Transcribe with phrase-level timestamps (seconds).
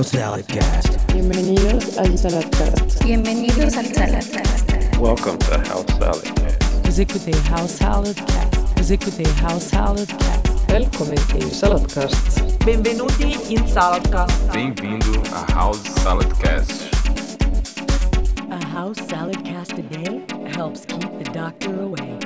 [0.00, 1.12] House Salad Cast.
[1.12, 3.04] Bienvenidos al Saladcast.
[3.04, 4.96] Bienvenidos al Saladcast.
[4.98, 6.86] Welcome to House Salad Cast.
[6.86, 8.56] Vous écoutez House Salad Cast.
[8.78, 10.70] Vous écoutez House Salad Cast.
[10.70, 12.40] Välkommen till Saladcast.
[12.64, 14.50] Benvenuti in Saladcast.
[14.54, 16.88] Bem-vindo a House Salad Cast.
[18.50, 20.24] A House Salad Cast a day
[20.56, 22.19] helps keep the doctor away.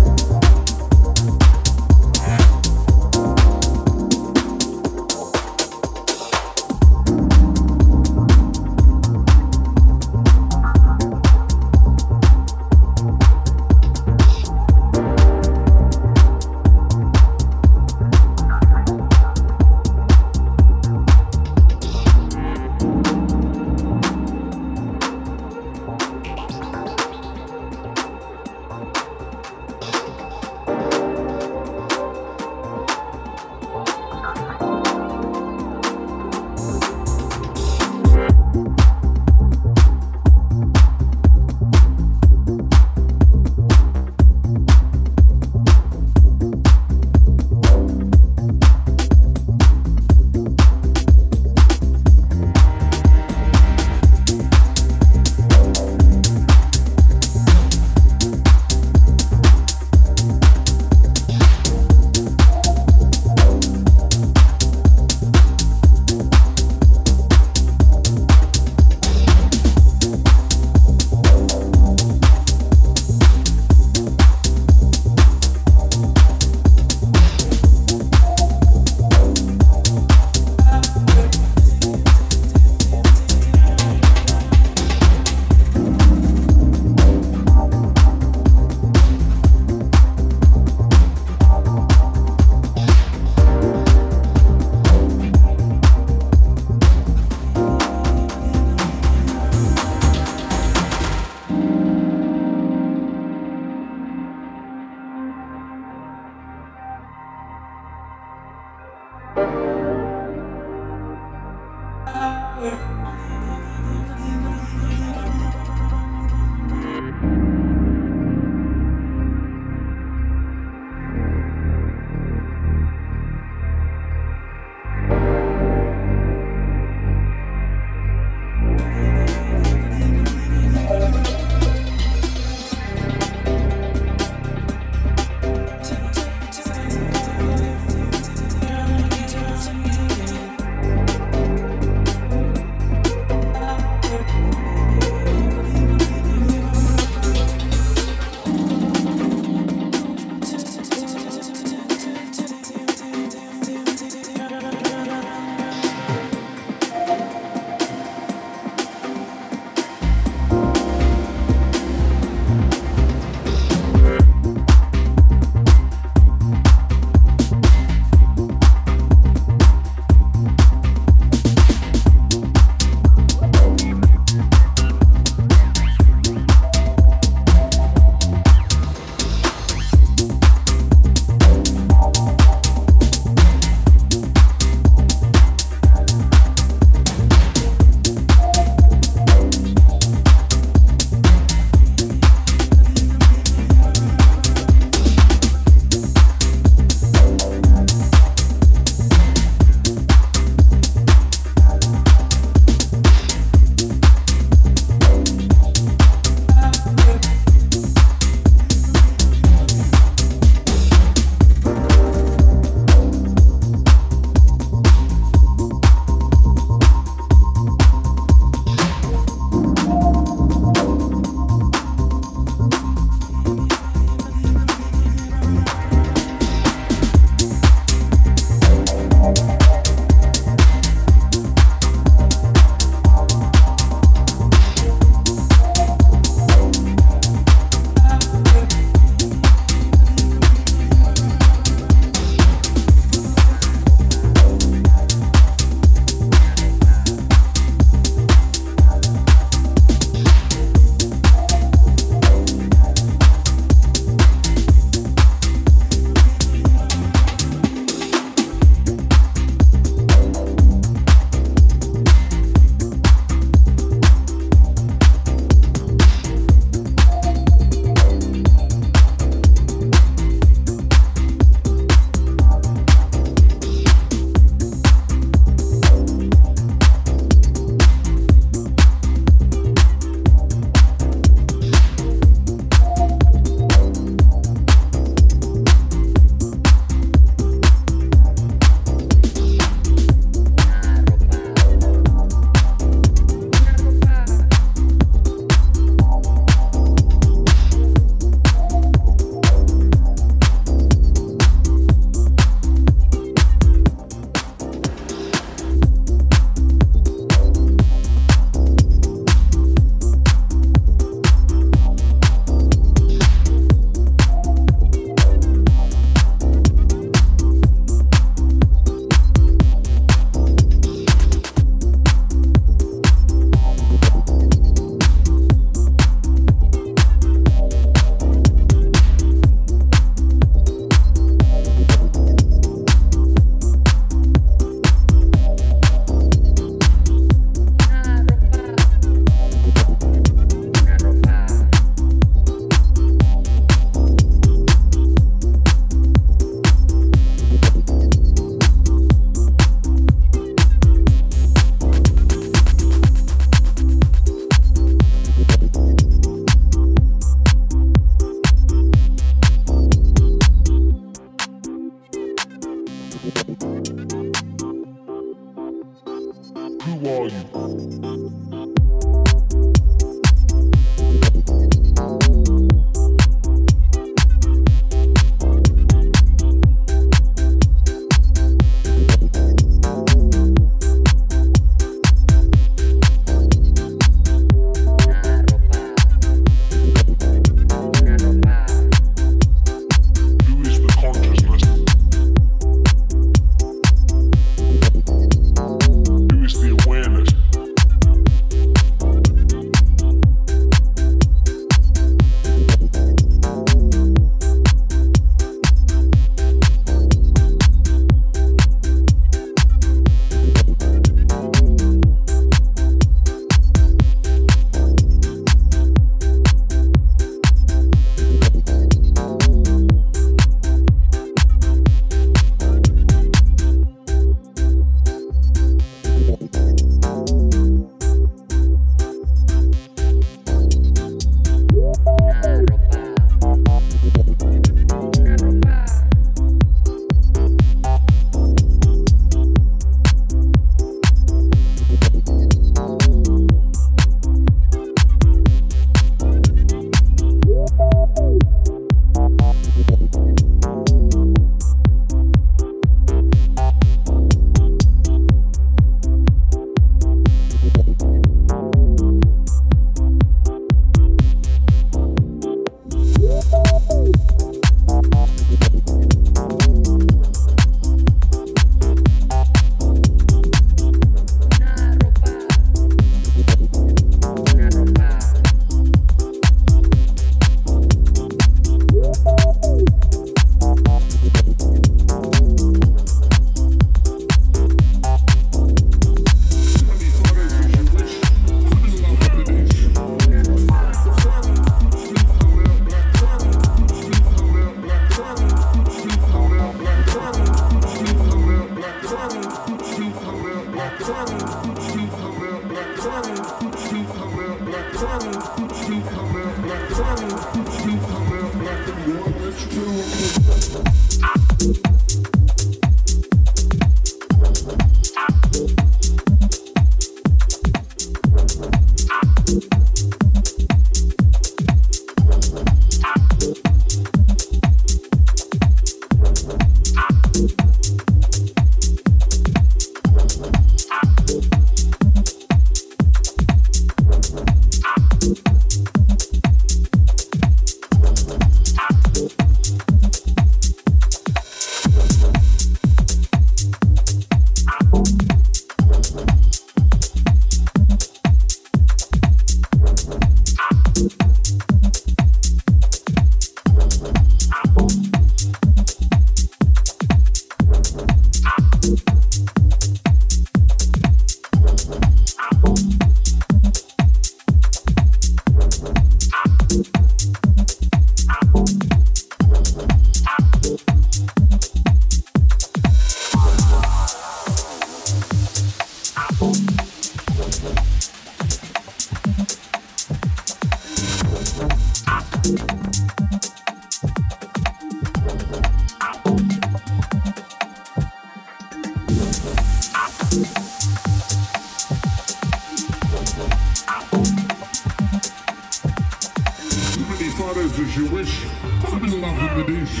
[597.26, 598.44] many fathers as you wish.
[598.86, 600.00] I'm in love with the dish.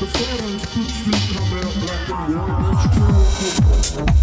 [0.00, 4.22] The photos could this come out black and white.